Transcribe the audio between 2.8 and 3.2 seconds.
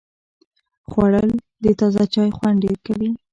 کوي